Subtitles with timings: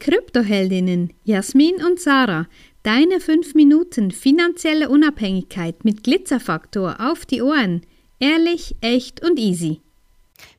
[0.00, 2.46] Kryptoheldinnen Jasmin und Sarah.
[2.82, 7.82] Deine 5 Minuten finanzielle Unabhängigkeit mit Glitzerfaktor auf die Ohren.
[8.18, 9.82] Ehrlich, echt und easy.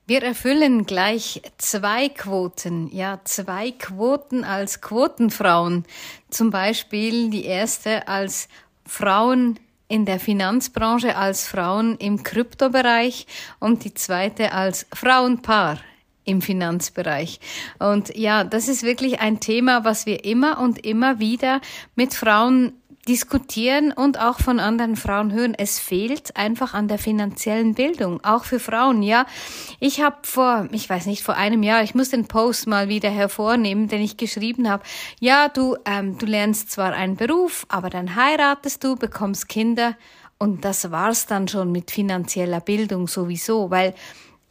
[0.05, 5.85] Wir erfüllen gleich zwei Quoten, ja, zwei Quoten als Quotenfrauen.
[6.29, 8.47] Zum Beispiel die erste als
[8.85, 13.25] Frauen in der Finanzbranche, als Frauen im Kryptobereich
[13.59, 15.79] und die zweite als Frauenpaar
[16.23, 17.39] im Finanzbereich.
[17.79, 21.61] Und ja, das ist wirklich ein Thema, was wir immer und immer wieder
[21.95, 22.73] mit Frauen
[23.07, 25.55] diskutieren und auch von anderen Frauen hören.
[25.57, 29.01] Es fehlt einfach an der finanziellen Bildung, auch für Frauen.
[29.01, 29.25] Ja,
[29.79, 33.09] ich habe vor, ich weiß nicht, vor einem Jahr, ich muss den Post mal wieder
[33.09, 34.83] hervornehmen, den ich geschrieben habe.
[35.19, 39.95] Ja, du, ähm, du lernst zwar einen Beruf, aber dann heiratest du, bekommst Kinder
[40.37, 43.95] und das war's dann schon mit finanzieller Bildung sowieso, weil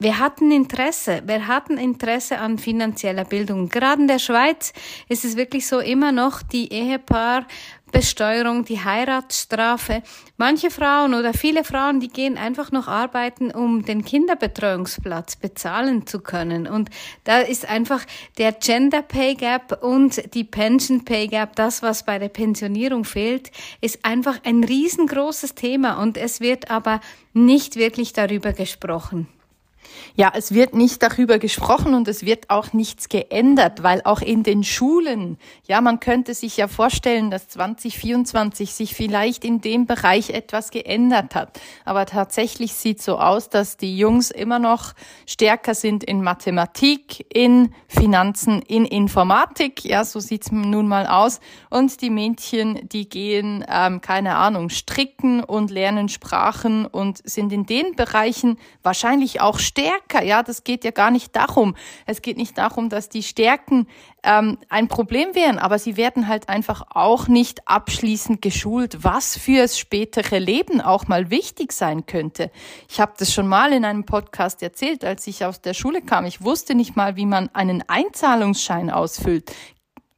[0.00, 3.68] wir hatten Interesse, wir hatten Interesse an finanzieller Bildung.
[3.68, 4.72] Gerade in der Schweiz
[5.10, 10.02] ist es wirklich so immer noch die Ehepaarbesteuerung, die Heiratsstrafe.
[10.38, 16.20] Manche Frauen oder viele Frauen, die gehen einfach noch arbeiten, um den Kinderbetreuungsplatz bezahlen zu
[16.20, 16.66] können.
[16.66, 16.88] Und
[17.24, 18.06] da ist einfach
[18.38, 23.50] der Gender Pay Gap und die Pension Pay Gap, das, was bei der Pensionierung fehlt,
[23.82, 27.02] ist einfach ein riesengroßes Thema und es wird aber
[27.34, 29.28] nicht wirklich darüber gesprochen.
[30.14, 34.42] Ja, es wird nicht darüber gesprochen und es wird auch nichts geändert, weil auch in
[34.42, 40.30] den Schulen, ja, man könnte sich ja vorstellen, dass 2024 sich vielleicht in dem Bereich
[40.30, 41.60] etwas geändert hat.
[41.84, 44.94] Aber tatsächlich sieht so aus, dass die Jungs immer noch
[45.26, 49.84] stärker sind in Mathematik, in Finanzen, in Informatik.
[49.84, 51.40] Ja, so sieht's nun mal aus.
[51.70, 57.66] Und die Mädchen, die gehen, ähm, keine Ahnung, stricken und lernen Sprachen und sind in
[57.66, 60.22] den Bereichen wahrscheinlich auch stärker.
[60.22, 61.76] Ja, das geht ja gar nicht darum.
[62.06, 63.86] Es geht nicht darum, dass die Stärken
[64.22, 69.78] ähm, ein Problem wären, aber sie werden halt einfach auch nicht abschließend geschult, was fürs
[69.78, 72.50] spätere Leben auch mal wichtig sein könnte.
[72.88, 76.26] Ich habe das schon mal in einem Podcast erzählt, als ich aus der Schule kam.
[76.26, 79.52] Ich wusste nicht mal, wie man einen Einzahlungsschein ausfüllt.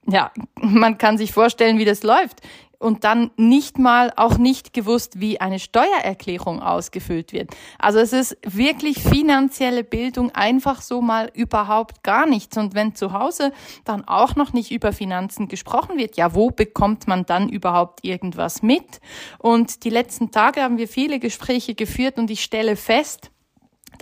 [0.06, 2.40] Ja, man kann sich vorstellen, wie das läuft
[2.82, 7.50] und dann nicht mal auch nicht gewusst, wie eine Steuererklärung ausgefüllt wird.
[7.78, 12.56] Also es ist wirklich finanzielle Bildung einfach so mal überhaupt gar nichts.
[12.58, 13.52] Und wenn zu Hause
[13.84, 18.62] dann auch noch nicht über Finanzen gesprochen wird, ja, wo bekommt man dann überhaupt irgendwas
[18.62, 19.00] mit?
[19.38, 23.30] Und die letzten Tage haben wir viele Gespräche geführt und ich stelle fest,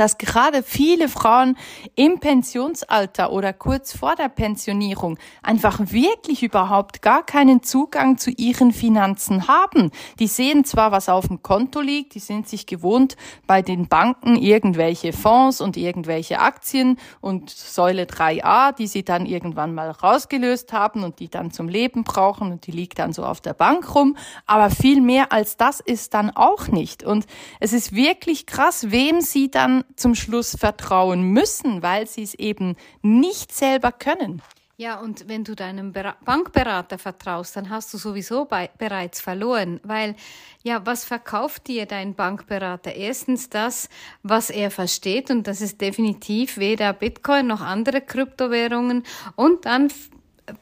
[0.00, 1.58] dass gerade viele Frauen
[1.94, 8.72] im Pensionsalter oder kurz vor der Pensionierung einfach wirklich überhaupt gar keinen Zugang zu ihren
[8.72, 9.90] Finanzen haben.
[10.18, 14.36] Die sehen zwar, was auf dem Konto liegt, die sind sich gewohnt, bei den Banken
[14.36, 21.04] irgendwelche Fonds und irgendwelche Aktien und Säule 3a, die sie dann irgendwann mal rausgelöst haben
[21.04, 24.16] und die dann zum Leben brauchen und die liegt dann so auf der Bank rum.
[24.46, 27.02] Aber viel mehr als das ist dann auch nicht.
[27.02, 27.26] Und
[27.58, 32.76] es ist wirklich krass, wem sie dann zum Schluss vertrauen müssen, weil sie es eben
[33.02, 34.42] nicht selber können.
[34.80, 38.48] Ja, und wenn du deinem Bankberater vertraust, dann hast du sowieso
[38.78, 40.16] bereits verloren, weil
[40.62, 42.94] ja, was verkauft dir dein Bankberater?
[42.94, 43.90] Erstens das,
[44.22, 49.02] was er versteht und das ist definitiv weder Bitcoin noch andere Kryptowährungen
[49.36, 49.92] und dann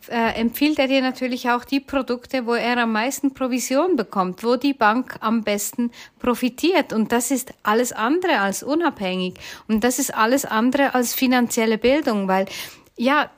[0.09, 4.56] äh, empfiehlt er dir natürlich auch die Produkte, wo er am meisten Provision bekommt, wo
[4.56, 6.93] die Bank am besten profitiert.
[6.93, 9.34] Und das ist alles andere als unabhängig.
[9.66, 12.47] Und das ist alles andere als finanzielle Bildung, weil
[12.99, 13.31] ja,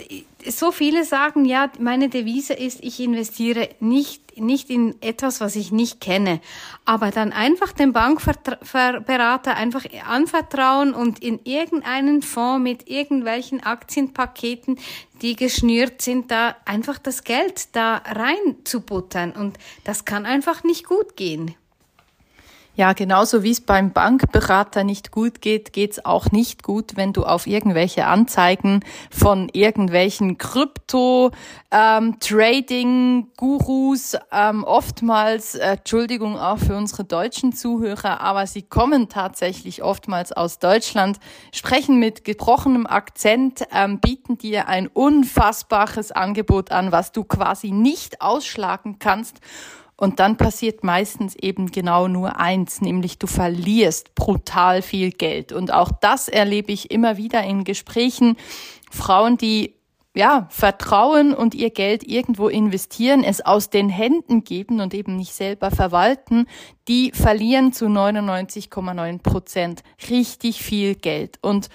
[0.48, 5.70] so viele sagen, ja, meine Devise ist, ich investiere nicht, nicht in etwas, was ich
[5.70, 6.40] nicht kenne.
[6.86, 14.78] Aber dann einfach dem Bankberater einfach anvertrauen und in irgendeinen Fonds mit irgendwelchen Aktienpaketen,
[15.20, 19.32] die geschnürt sind, da einfach das Geld da rein zu buttern.
[19.32, 21.54] Und das kann einfach nicht gut gehen.
[22.76, 27.24] Ja, genauso wie es beim Bankberater nicht gut geht, geht's auch nicht gut, wenn du
[27.24, 31.32] auf irgendwelche Anzeigen von irgendwelchen Krypto,
[31.72, 32.16] ähm,
[34.32, 40.60] ähm, oftmals, äh, Entschuldigung auch für unsere deutschen Zuhörer, aber sie kommen tatsächlich oftmals aus
[40.60, 41.18] Deutschland,
[41.52, 48.22] sprechen mit gebrochenem Akzent, ähm, bieten dir ein unfassbares Angebot an, was du quasi nicht
[48.22, 49.40] ausschlagen kannst
[50.00, 55.52] und dann passiert meistens eben genau nur eins, nämlich du verlierst brutal viel Geld.
[55.52, 58.36] Und auch das erlebe ich immer wieder in Gesprächen.
[58.90, 59.74] Frauen, die
[60.14, 65.34] ja, vertrauen und ihr Geld irgendwo investieren, es aus den Händen geben und eben nicht
[65.34, 66.46] selber verwalten,
[66.88, 71.38] die verlieren zu 99,9 Prozent richtig viel Geld.
[71.42, 71.68] Und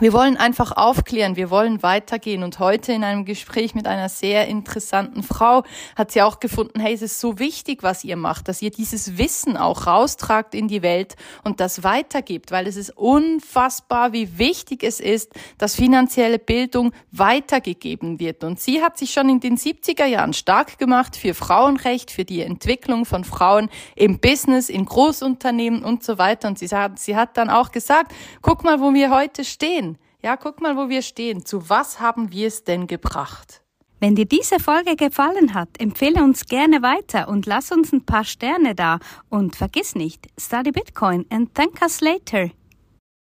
[0.00, 2.42] wir wollen einfach aufklären, wir wollen weitergehen.
[2.42, 5.64] Und heute in einem Gespräch mit einer sehr interessanten Frau
[5.96, 9.18] hat sie auch gefunden, hey, es ist so wichtig, was ihr macht, dass ihr dieses
[9.18, 14.84] Wissen auch raustragt in die Welt und das weitergibt, weil es ist unfassbar, wie wichtig
[14.84, 18.44] es ist, dass finanzielle Bildung weitergegeben wird.
[18.44, 22.42] Und sie hat sich schon in den 70er Jahren stark gemacht für Frauenrecht, für die
[22.42, 26.48] Entwicklung von Frauen im Business, in Großunternehmen und so weiter.
[26.48, 28.12] Und sie hat, sie hat dann auch gesagt,
[28.42, 29.87] guck mal, wo wir heute stehen.
[30.20, 31.44] Ja, guck mal, wo wir stehen.
[31.44, 33.62] Zu was haben wir es denn gebracht?
[34.00, 38.24] Wenn dir diese Folge gefallen hat, empfehle uns gerne weiter und lass uns ein paar
[38.24, 38.98] Sterne da.
[39.28, 42.50] Und vergiss nicht, study Bitcoin and thank us later.